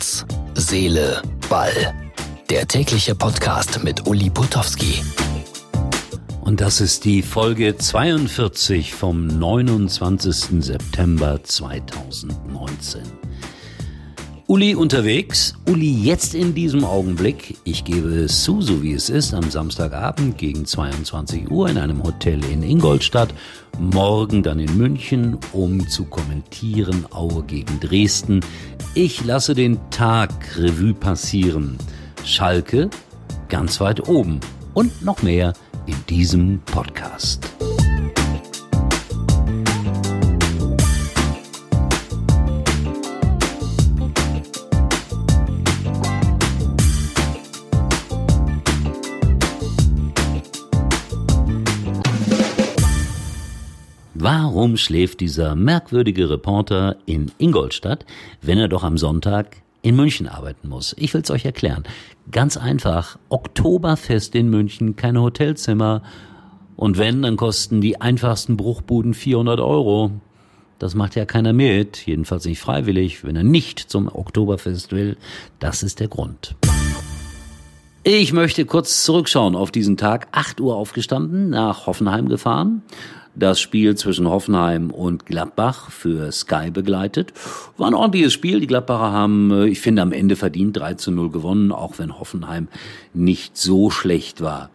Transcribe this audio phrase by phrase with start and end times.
[0.00, 1.92] Herz, Seele, Ball.
[2.48, 5.02] Der tägliche Podcast mit Uli Putowski.
[6.40, 10.64] Und das ist die Folge 42 vom 29.
[10.64, 13.02] September 2019.
[14.50, 19.32] Uli unterwegs, Uli jetzt in diesem Augenblick, ich gebe es zu, so wie es ist,
[19.32, 23.32] am Samstagabend gegen 22 Uhr in einem Hotel in Ingolstadt,
[23.78, 28.40] morgen dann in München, um zu kommentieren Aue gegen Dresden.
[28.94, 31.78] Ich lasse den Tag Revue passieren.
[32.24, 32.90] Schalke
[33.48, 34.40] ganz weit oben
[34.74, 35.52] und noch mehr
[35.86, 37.48] in diesem Podcast.
[54.22, 58.04] Warum schläft dieser merkwürdige Reporter in Ingolstadt,
[58.42, 60.94] wenn er doch am Sonntag in München arbeiten muss?
[60.98, 61.84] Ich will's euch erklären.
[62.30, 63.18] Ganz einfach.
[63.30, 66.02] Oktoberfest in München, keine Hotelzimmer.
[66.76, 70.10] Und wenn, dann kosten die einfachsten Bruchbuden 400 Euro.
[70.78, 75.16] Das macht ja keiner mit, jedenfalls nicht freiwillig, wenn er nicht zum Oktoberfest will.
[75.60, 76.56] Das ist der Grund.
[78.12, 80.26] Ich möchte kurz zurückschauen auf diesen Tag.
[80.32, 82.82] 8 Uhr aufgestanden, nach Hoffenheim gefahren
[83.36, 87.32] das Spiel zwischen Hoffenheim und Gladbach für Sky begleitet.
[87.76, 88.58] War ein ordentliches Spiel.
[88.58, 92.18] Die Gladbacher haben, äh, ich finde, am Ende verdient 3 zu 0 gewonnen, auch wenn
[92.18, 92.66] Hoffenheim
[93.14, 94.70] nicht so schlecht war.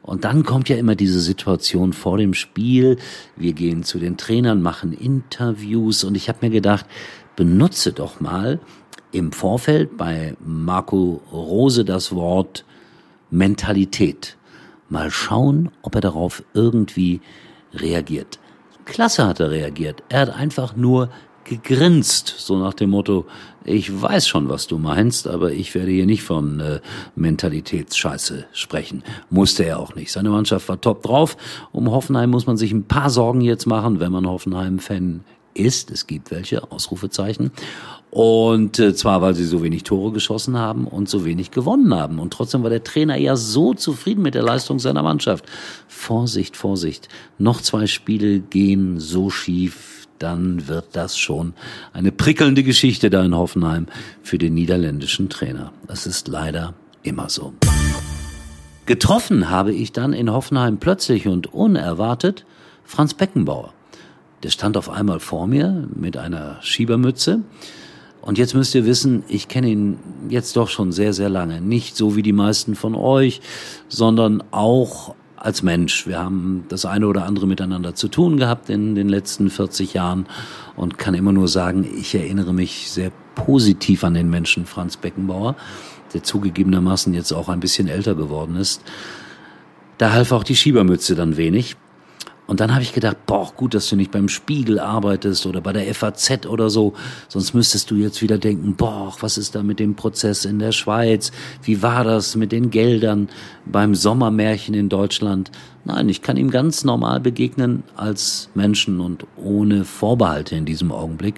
[0.00, 2.96] Und dann kommt ja immer diese Situation vor dem Spiel.
[3.36, 6.86] Wir gehen zu den Trainern, machen Interviews und ich habe mir gedacht,
[7.36, 8.58] benutze doch mal
[9.12, 12.64] im Vorfeld bei Marco Rose das Wort
[13.30, 14.36] Mentalität.
[14.88, 17.20] Mal schauen, ob er darauf irgendwie
[17.72, 18.40] reagiert.
[18.84, 20.02] Klasse hat er reagiert.
[20.08, 21.10] Er hat einfach nur
[21.44, 23.26] gegrinst, so nach dem Motto,
[23.64, 26.80] ich weiß schon, was du meinst, aber ich werde hier nicht von äh,
[27.16, 29.02] Mentalitätsscheiße sprechen.
[29.30, 30.12] Musste er auch nicht.
[30.12, 31.36] Seine Mannschaft war top drauf.
[31.72, 35.24] Um Hoffenheim muss man sich ein paar Sorgen jetzt machen, wenn man Hoffenheim-Fan
[35.54, 35.90] ist.
[35.90, 37.50] Es gibt welche, Ausrufezeichen.
[38.10, 42.18] Und äh, zwar, weil sie so wenig Tore geschossen haben und so wenig gewonnen haben.
[42.18, 45.44] Und trotzdem war der Trainer ja so zufrieden mit der Leistung seiner Mannschaft.
[45.86, 47.08] Vorsicht, Vorsicht.
[47.38, 51.54] Noch zwei Spiele gehen so schief, dann wird das schon
[51.92, 53.86] eine prickelnde Geschichte da in Hoffenheim
[54.22, 55.72] für den niederländischen Trainer.
[55.86, 57.54] Das ist leider immer so.
[58.86, 62.44] Getroffen habe ich dann in Hoffenheim plötzlich und unerwartet
[62.84, 63.72] Franz Beckenbauer.
[64.42, 67.42] Der stand auf einmal vor mir mit einer Schiebermütze.
[68.22, 71.60] Und jetzt müsst ihr wissen, ich kenne ihn jetzt doch schon sehr, sehr lange.
[71.60, 73.40] Nicht so wie die meisten von euch,
[73.88, 76.06] sondern auch als Mensch.
[76.06, 80.26] Wir haben das eine oder andere miteinander zu tun gehabt in den letzten 40 Jahren
[80.76, 85.56] und kann immer nur sagen, ich erinnere mich sehr positiv an den Menschen Franz Beckenbauer,
[86.12, 88.82] der zugegebenermaßen jetzt auch ein bisschen älter geworden ist.
[89.96, 91.76] Da half auch die Schiebermütze dann wenig.
[92.50, 95.72] Und dann habe ich gedacht, boah, gut, dass du nicht beim Spiegel arbeitest oder bei
[95.72, 96.94] der FAZ oder so,
[97.28, 100.72] sonst müsstest du jetzt wieder denken, boah, was ist da mit dem Prozess in der
[100.72, 101.30] Schweiz?
[101.62, 103.28] Wie war das mit den Geldern
[103.66, 105.52] beim Sommermärchen in Deutschland?
[105.84, 111.36] Nein, ich kann ihm ganz normal begegnen als Menschen und ohne Vorbehalte in diesem Augenblick.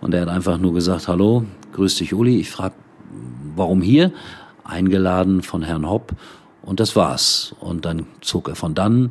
[0.00, 2.76] Und er hat einfach nur gesagt, hallo, grüß dich Uli, ich frage,
[3.56, 4.12] warum hier?
[4.62, 6.12] Eingeladen von Herrn Hopp
[6.62, 7.52] und das war's.
[7.58, 9.10] Und dann zog er von dann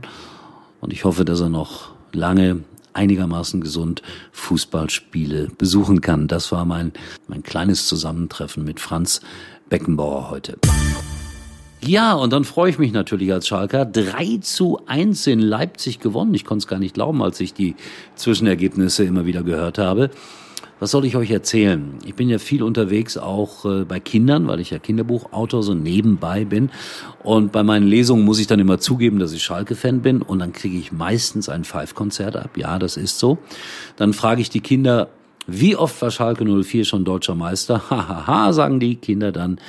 [0.82, 4.02] und ich hoffe, dass er noch lange einigermaßen gesund
[4.34, 6.28] Fußballspiele besuchen kann.
[6.28, 6.92] Das war mein,
[7.28, 9.22] mein kleines Zusammentreffen mit Franz
[9.70, 10.58] Beckenbauer heute.
[11.84, 13.86] Ja, und dann freue ich mich natürlich als Schalker.
[13.86, 16.34] 3 zu 1 in Leipzig gewonnen.
[16.34, 17.76] Ich konnte es gar nicht glauben, als ich die
[18.16, 20.12] Zwischenergebnisse immer wieder gehört habe.
[20.82, 22.00] Was soll ich euch erzählen?
[22.06, 26.44] Ich bin ja viel unterwegs, auch äh, bei Kindern, weil ich ja Kinderbuchautor so nebenbei
[26.44, 26.72] bin.
[27.22, 30.24] Und bei meinen Lesungen muss ich dann immer zugeben, dass ich Schalke-Fan bin.
[30.24, 32.58] Und dann kriege ich meistens ein Five-Konzert ab.
[32.58, 33.38] Ja, das ist so.
[33.96, 35.10] Dann frage ich die Kinder,
[35.46, 37.84] wie oft war Schalke 04 schon deutscher Meister?
[37.92, 39.60] Hahaha, sagen die Kinder dann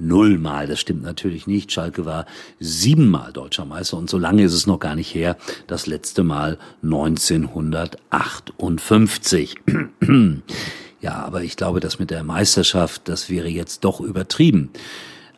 [0.00, 0.66] nullmal.
[0.66, 1.70] Das stimmt natürlich nicht.
[1.72, 2.26] Schalke war
[2.58, 5.36] siebenmal deutscher Meister und so lange ist es noch gar nicht her.
[5.66, 9.56] Das letzte Mal 1958.
[11.00, 14.70] ja, aber ich glaube, das mit der Meisterschaft, das wäre jetzt doch übertrieben.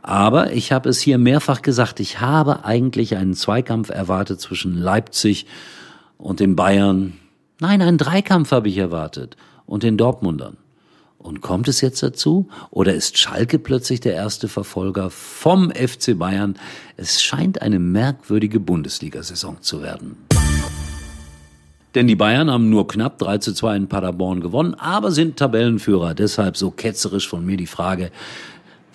[0.03, 5.47] Aber ich habe es hier mehrfach gesagt, ich habe eigentlich einen Zweikampf erwartet zwischen Leipzig
[6.19, 7.13] und den Bayern.
[7.61, 10.57] Nein, einen Dreikampf habe ich erwartet und den Dortmundern.
[11.23, 12.49] Und kommt es jetzt dazu?
[12.71, 16.57] Oder ist Schalke plötzlich der erste Verfolger vom FC Bayern?
[16.97, 20.17] Es scheint eine merkwürdige Bundesliga-Saison zu werden.
[21.95, 26.15] Denn die Bayern haben nur knapp 3 zu 2 in Paderborn gewonnen, aber sind Tabellenführer.
[26.15, 28.11] Deshalb so ketzerisch von mir die Frage,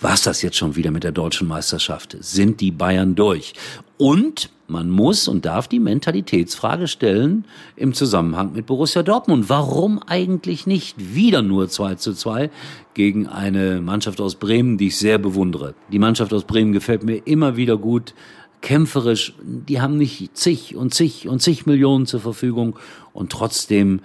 [0.00, 2.16] was das jetzt schon wieder mit der deutschen Meisterschaft?
[2.20, 3.54] Sind die Bayern durch?
[3.96, 9.48] Und man muss und darf die Mentalitätsfrage stellen im Zusammenhang mit Borussia Dortmund.
[9.48, 12.50] Warum eigentlich nicht wieder nur 2 zu 2
[12.94, 15.74] gegen eine Mannschaft aus Bremen, die ich sehr bewundere?
[15.90, 18.14] Die Mannschaft aus Bremen gefällt mir immer wieder gut
[18.60, 22.76] kämpferisch, die haben nicht zig und zig und zig Millionen zur Verfügung
[23.12, 24.00] und trotzdem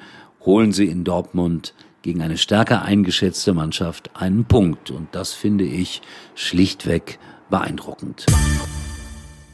[0.45, 1.73] holen sie in Dortmund
[2.03, 6.01] gegen eine stärker eingeschätzte Mannschaft einen Punkt und das finde ich
[6.35, 7.17] schlichtweg
[7.49, 8.25] beeindruckend.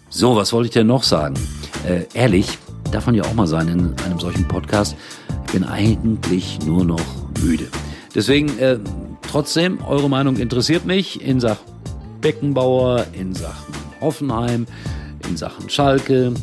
[0.09, 1.35] So, was wollte ich denn noch sagen?
[1.87, 2.57] Äh, ehrlich,
[2.91, 4.97] darf man ja auch mal sein in einem solchen Podcast.
[5.45, 7.05] Ich bin eigentlich nur noch
[7.39, 7.67] müde.
[8.15, 8.79] Deswegen, äh,
[9.21, 11.65] trotzdem, eure Meinung interessiert mich in Sachen
[12.19, 14.65] Beckenbauer, in Sachen Hoffenheim,
[15.27, 16.33] in Sachen Schalke,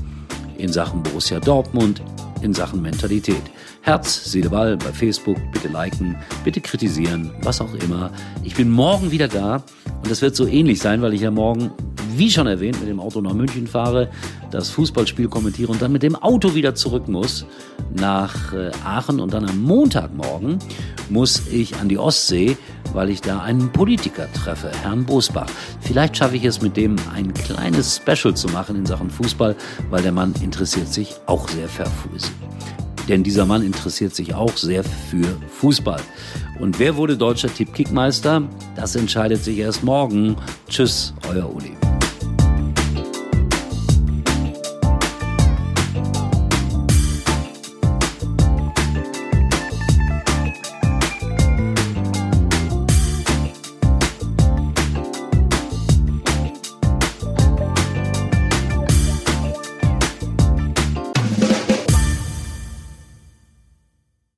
[0.56, 2.00] in Sachen Borussia Dortmund,
[2.42, 3.42] in Sachen Mentalität.
[3.86, 8.10] Herz, Seele, Ball bei Facebook, bitte liken, bitte kritisieren, was auch immer.
[8.42, 9.62] Ich bin morgen wieder da
[10.02, 11.70] und das wird so ähnlich sein, weil ich ja morgen
[12.16, 14.10] wie schon erwähnt, mit dem Auto nach München fahre,
[14.50, 17.46] das Fußballspiel kommentiere und dann mit dem Auto wieder zurück muss
[17.94, 20.58] nach äh, Aachen und dann am Montagmorgen
[21.08, 22.56] muss ich an die Ostsee,
[22.92, 25.46] weil ich da einen Politiker treffe, Herrn Bosbach.
[25.80, 29.54] Vielleicht schaffe ich es mit dem ein kleines Special zu machen in Sachen Fußball,
[29.90, 32.45] weil der Mann interessiert sich auch sehr für Fußball.
[33.08, 35.24] Denn dieser Mann interessiert sich auch sehr für
[35.60, 36.00] Fußball.
[36.58, 38.42] Und wer wurde deutscher Tippkickmeister?
[38.74, 40.36] Das entscheidet sich erst morgen.
[40.68, 41.85] Tschüss, euer Uli.